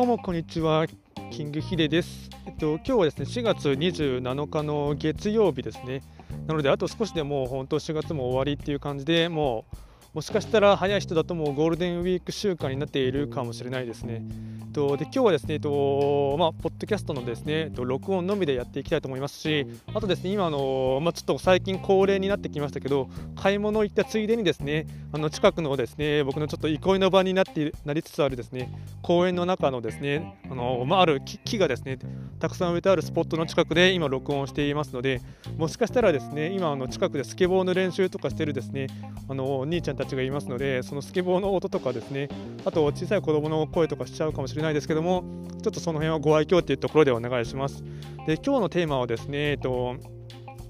[0.00, 0.86] どうもこんにちは。
[1.30, 6.02] キングヒデです、えっと、今日はですね4月27日の月曜日ですね。
[6.46, 9.76] なのであと少しでもう本当4月も終わりっていう感じでもう
[10.14, 14.22] もしかしたら早い人だともうゴールデンウィーク週間になっているかもしれないですね。
[14.70, 31.98] とで今日はですね、えっとまあ、ポッドキャストのですねえっと録音のみでやっていきたいと思いますし、あとですね今あの、まあ、ちょっと最近恒例になってきましたけど、買い物行ったついでにですねあの近くのですね僕のちょっと憩いの場になってなりつつあるですね公園の中のですねあの、まあ、ある木がですね
[32.38, 35.20] たくさん植えてあるスポットの近くで今録音していますので、
[35.58, 38.86] もしかしたらですね今あの近くでスケボーの練習とかしてるですね
[39.28, 42.28] あの兄ちゃんたちがいますので、そのスケボーの音とかですね、
[42.64, 45.24] あと小さい子供の声とかしちゃうかもしれないれないですけども、
[45.62, 47.82] ちょっとその辺はご愛嬌というところでお願いします。
[48.26, 49.96] で今日のテーマはですね、えっと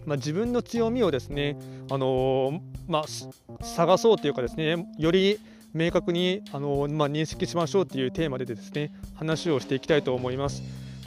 [0.06, 1.58] まあ、自分の強みをですね、
[1.90, 5.38] あのー、まあ、探そうというかですね、より
[5.74, 10.62] 明確に、あのー、まあ、認識しましょうというテーマでですね話をしていきたいと思います。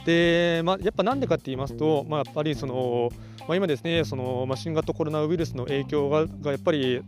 [0.06, 3.10] でまあ、やっぱなんでかって言いますと、まあ、やっぱりその、
[3.48, 7.02] まあ、今ですねその、まあ、新型コロナウイルスの影響ががやっぱり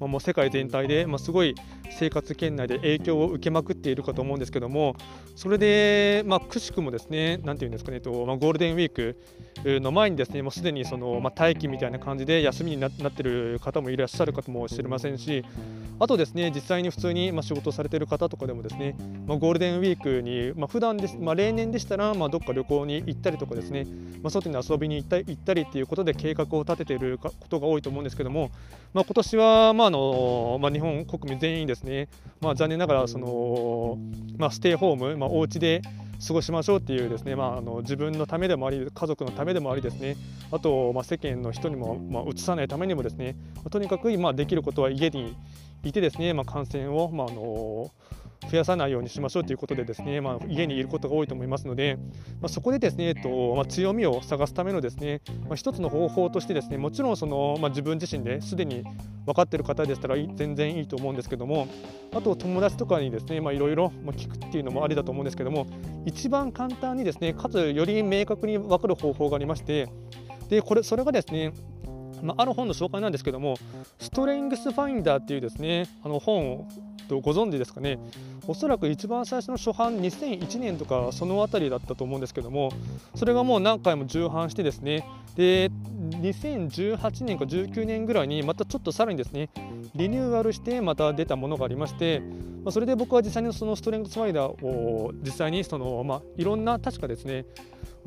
[0.00, 1.54] まあ、もう世界全体で、まあ、すごい
[1.90, 4.96] 生活圏内で影響を受けまくっているかと思うんですけども
[5.34, 9.16] それで、まあ、くしくもですね何て言うんですかねと、まあ、ゴールデンウィーク
[9.80, 15.44] の前にですねもうすでにその、まあ、待機みたいな感じで休みになっている方もいらっしゃるかもしれませんし
[16.00, 18.96] あとですね実際に普通に、まあ、仕事されている方とかでもですね、
[19.26, 23.84] まあ、ゴールデンウィークに、まあ、普段です、まあ、例年でしたら、まあ、どっか旅行に行ったりとかですね、
[24.22, 28.50] まあ、外に遊びに行った行ったりっていうことで計画を立てていることが多いと思うんですけども、
[28.94, 32.10] まあ、今年は、まああのまあ、日本国民全員ですね、
[32.42, 33.98] まあ、残念ながらその、
[34.36, 35.80] まあ、ステイホーム、まあ、お家で
[36.26, 40.16] 過ごしましょうっていうですね、まあ、あの自分のためでもあり家族のためでもありですね。
[40.50, 45.34] あと、まあ、世間の人にも、まあ、移さないためにもですね、まあ、とにかく今できることは家に
[45.84, 47.90] いてですね、まあ、感染を、まあ、あの
[48.50, 51.96] 増やさないようにしましょうということでですね、まあ、家にいることが多いと思いますので、
[52.40, 56.78] まあ、そこでですね、えっとまあ、強みを探すためのですね、まあ、一つの方法としてですね。
[56.78, 58.84] もちろんその、まあ、自分自身ですでに
[59.28, 61.68] 分かってる方でしたら全然いいと思うんですけども
[62.14, 65.66] あと友達とかにですねいろいろ聞くっていうのもありだと思うんですけども
[66.06, 69.88] 一番簡単にですねかつより明確に分かる方法がありまして
[70.48, 71.52] でこれそれがですね
[72.22, 73.56] まあ、ある本の紹介なんですけども、
[74.00, 76.66] ストレングスファインダーっていうですね、あの本を
[77.22, 78.00] ご存知ですかね、
[78.48, 82.72] おそらく一番最初の初版2001年とかその辺りだったと思うんですけども
[83.14, 85.06] それがもう何回も重版してですね
[85.36, 85.70] で
[86.20, 89.50] 2018年か19年ぐらいにまたちょっとさらにですね
[89.94, 92.20] リニューアルしてまた出たものがありまして、
[92.64, 97.46] まあ、それで僕は実際にそのストレングスファイダーを実際にその、まあ、いろんな確かですね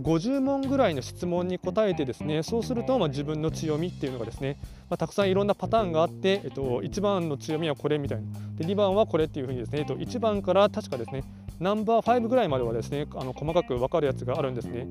[0.01, 4.57] 50問ぐらいの質問に答えてですねそうするとまあ自分の強みっていうのがですね、
[4.89, 8.23] まあ、たくさんいろんなパターンがあって、えっと、1番の強みはこれみたいな。
[8.55, 11.23] で2番はこれっていうふうにですね、えっと、1番から確かですね
[11.61, 14.87] ナンバー5ぐらいまではですねあの細かく分かるやつがあるんですね。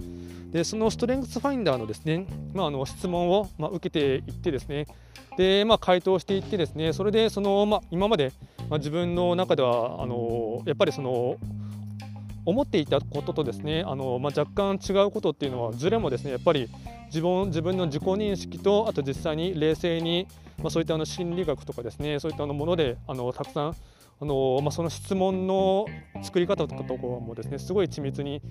[0.53, 4.87] でそのストレングスファインダーのですね、まあ、あの質問を、まあ、受けていってですね。
[5.37, 8.33] で、まあ、回答していってですねそれでその、まあ、今まで、
[8.69, 11.37] まあ、自分の中ではあのやっぱりその
[12.45, 16.69] 思っていたこととですねあの、まあ、若干違うことっていうのはずれもですねやっぱり
[17.07, 20.27] 自分自分の自己認識とあと実際に冷静に、
[20.59, 23.77] まあ、そういったあの心理学とかですねそういったあのものであのたくさん
[24.23, 25.87] あのまあ、その質問の
[26.23, 28.43] 作り方とかとかもですねすごい緻密に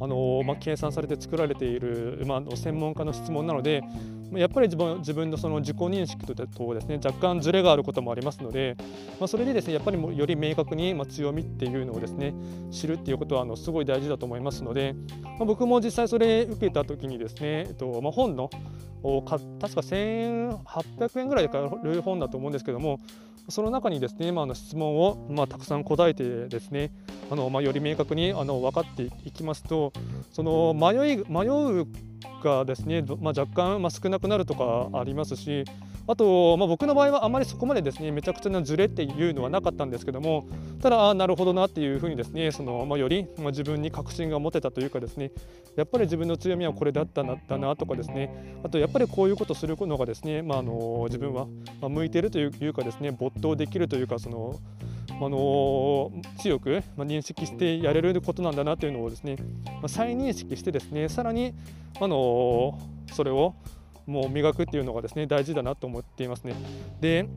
[0.00, 3.82] あの、まあ、計算されて作られている、まあ、専門家の質問なので
[4.32, 6.46] やっぱり自分自分のその自己認識とで
[6.80, 8.74] すね若干ずれがあることもありますので、
[9.20, 12.32] まあ、それでですねやっぱりより明確に、まあ、強みっていうのをですね
[12.70, 18.48] 知るっていうことはあのすごい大事だと思いますので、まあ、僕も実際それ受けた時にですね、えっとまあ、本の
[19.60, 22.98] 確か1800円ぐらいで買える本だと思うんですけども
[23.48, 26.90] その中にですね、まあ、の質問を、まあ、たくさん答えてですね
[27.30, 29.92] あの、まあ、より明確にあの分かっていきますと
[30.32, 31.86] その迷い迷う
[32.42, 35.64] がですね、まあ、若干、まあ、少なくなるとかありますし
[36.08, 40.48] あと、まあ、僕の場合はあまりそこまでですねめちゃくちゃなズレっていうのはなかったんですけども
[40.80, 45.30] ただあなるほどなっていうふうにですねその、まあ、より、まあ、自分に確信が持てたというかですね
[45.76, 51.46] やっぱり自分の強みはこれだったなだなとかですねあとやっぱりこういうことするのがですね、まあ、あの自分は
[51.82, 54.58] 向いているというかですね没頭できるというかその
[55.20, 59.36] あの強く、認識してやれることなんだなというのをですね、
[59.88, 61.54] 再認識してですねさらに、
[62.00, 62.78] あの
[63.12, 63.54] それを
[64.08, 66.54] もう磨くっていうのがですね大事だなと思っていますね。
[67.00, 67.28] で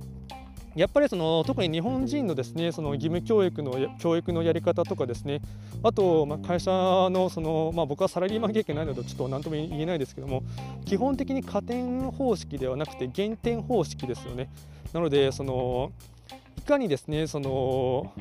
[0.74, 5.42] やっぱりその特に日本人のですねその義務教育の教育のやり方とかですね
[5.84, 10.44] あとま会社のそのまあ、僕はサラリーマン経験ないのでちょっと何とも言えないですけども
[10.86, 14.50] 基本的に加点方式ではなくて減点方式ですよね。
[14.94, 15.92] なのでその
[16.58, 18.14] いかにですねその、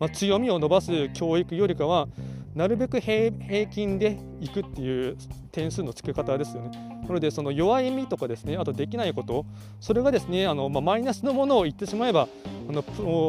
[0.00, 2.08] まあ、強みを伸ばす教育よりかは
[2.54, 3.30] なるべく平
[3.66, 5.16] 均でいくっていう
[5.52, 6.91] 点数の付け方ですよね。
[7.02, 9.44] なので、その弱いみとかですね、あとできないこと、
[9.80, 12.28] それがですね、あのまあ、マイナスのものを言ってしまえば、
[12.68, 12.82] あの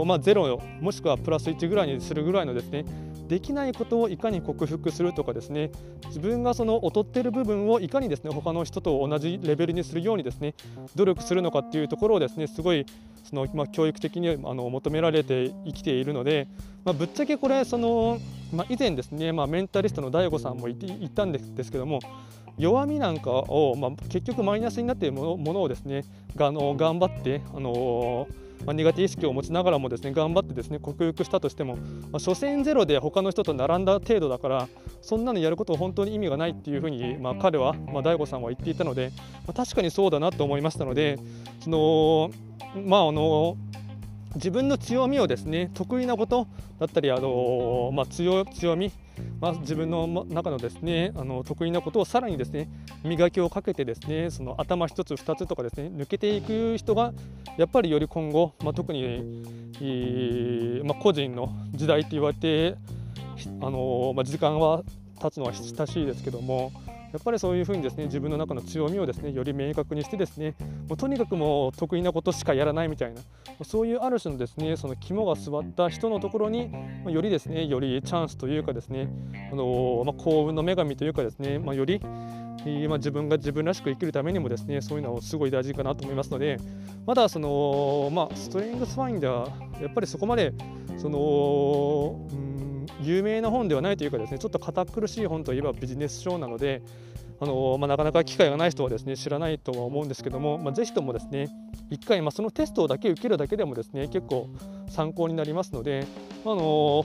[0.06, 2.86] まあ、0もしくはプラス1ぐらいにするぐらいのですね、
[3.28, 5.72] できないことをいかに克服するとかですね
[6.08, 10.54] 自分がその劣っている部分をいかにですね他の人と同じレベルにするようにですね
[10.96, 12.86] 努力するのかっていうところをですねすごい
[13.24, 16.48] その、まあ、教育的にあの求められて生きているので、
[16.84, 18.20] まあ、ぶっちゃけこれその、
[18.54, 22.00] まあ、以前ですね、まあ、メンタリストの DAIGO さんも言ったんですけども
[22.58, 26.04] 弱みなんかを、まあ、結局マイナスになっているものをですね
[26.36, 28.28] がの頑張って、あの
[28.66, 31.76] まあ、苦手意識を持ちながらもですね頑張ってですね克服したとしても、
[32.12, 34.68] まあ、所詮ゼロで他の人と並んだ程度だから
[35.02, 39.12] そんなのやることは本当に意味がないっていうふうに、まあ、彼は、まあ、大悟さんは言っていたので、
[39.46, 41.20] まあ、確かにそうだなと思いましたので
[41.60, 42.32] その
[42.86, 43.58] まああの
[44.36, 46.48] 自分の強みをですね得意なこと
[46.80, 48.92] だったりあの、まあ、強強み
[49.44, 52.70] まあ、自分の中のですねあの得意なことをさらにですね
[53.04, 57.14] 磨きをかけてですねその頭1つ2つとかですね抜けていく人が
[57.58, 62.78] やっぱりより今後、まあ、特に、まあ、個人の時代って言われて
[63.60, 64.82] あの、ま、時間は
[65.22, 66.72] 経つのは親しいですけども
[67.14, 70.56] やっぱりそういうふうにですね自分の中の強みをですねより明確にしてですね
[70.90, 73.22] もうとにかくもう得意なことしかやらないみたいな
[73.64, 76.72] そういうある種のですねその肝が据わった人のところに
[77.08, 79.10] よりですねよりチャンスというかですね
[79.52, 82.02] あの、まあ、幸運の女神というかですね、まあ、より
[82.88, 86.58] まあ、自分が自分らしく生きるためにもですねそういうのはすごい大事かなと思いますので
[87.06, 90.54] まだその、まあ、ストレングスファインダーやっぱりそこまで
[90.98, 92.63] その、うん
[93.02, 96.82] 有名な本ではないというかですねちょっと堅苦しい本といえばビジネス書なので
[97.40, 101.50] あのまあ、なかなか機会がない人はですね知らないとは思うんですけども、まあ、ぜひともですね
[101.90, 104.48] 1回、まあ、そのテストだけ受けるだけでもですね結構
[104.94, 106.06] 参考になりますので、
[106.46, 107.04] あの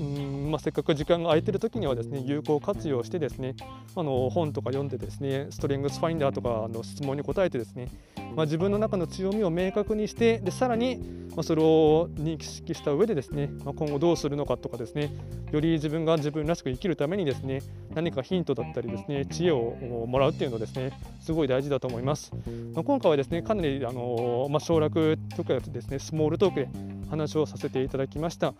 [0.00, 3.54] うんまあ、せっかく時間が空いてる時にはですね有効活用してですね、
[3.94, 7.88] あの本とか読んでですねストレングスファインダーとかの質問に答えてですね、
[8.34, 10.96] まあ、自分の中の強みを明確にしてでさらに、
[11.34, 15.12] まあ、それを認識した上でですね、まあ、今後どうするのかとかですね
[15.52, 17.60] より自分が自分らしく生きるためにですね
[17.94, 22.32] 何かヒントだったりですね知恵をもらうっていうのですねすごい大事だと思います、
[22.74, 28.54] まあ、今回はですねかなりあの、まあ、省略とかですねスモールトークで話をさせていただきました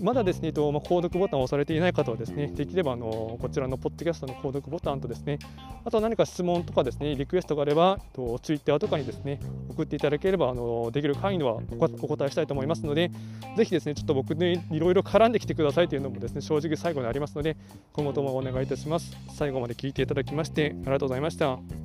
[0.00, 5.38] まだですね、とまあ、購読ボタンを押されていない方はですね、できればあのこちらのポッドキャストの購読ボタンとですね、
[5.84, 9.38] あとは何か質問とかですね、リクエストがあれば、とツイッターとかにですね、
[9.68, 13.10] 送っていただければあのできる範囲ではお答えしたいと思いますので、
[13.56, 17.56] ぜひですね、ちょっと僕にいろいろ絡んできてくださいというのもですね、正直最後にありますので、
[17.92, 19.16] 今後ともお願いいたします。
[19.30, 21.81] 最後まで聞いていただきまして、ありがとうございました。